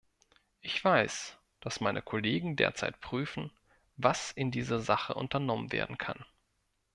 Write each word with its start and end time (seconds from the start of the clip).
Ich 0.61 0.83
weiß, 0.83 1.37
dass 1.59 1.79
meine 1.79 2.01
Kollegen 2.01 2.55
derzeit 2.55 2.99
prüfen, 3.01 3.51
was 3.97 4.31
in 4.31 4.49
dieser 4.49 4.79
Sache 4.79 5.13
unternommen 5.13 5.71
werden 5.71 5.99
kann. 5.99 6.25